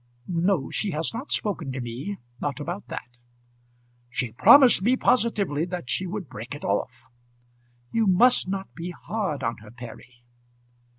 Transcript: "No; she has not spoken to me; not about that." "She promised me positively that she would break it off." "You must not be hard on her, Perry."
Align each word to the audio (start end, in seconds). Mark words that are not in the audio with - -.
"No; 0.27 0.71
she 0.71 0.89
has 0.93 1.13
not 1.13 1.29
spoken 1.29 1.71
to 1.73 1.79
me; 1.79 2.17
not 2.39 2.59
about 2.59 2.87
that." 2.87 3.19
"She 4.09 4.31
promised 4.33 4.81
me 4.81 4.97
positively 4.97 5.63
that 5.65 5.91
she 5.91 6.07
would 6.07 6.27
break 6.27 6.55
it 6.55 6.63
off." 6.65 7.05
"You 7.91 8.07
must 8.07 8.47
not 8.47 8.73
be 8.73 8.89
hard 9.03 9.43
on 9.43 9.57
her, 9.57 9.69
Perry." 9.69 10.23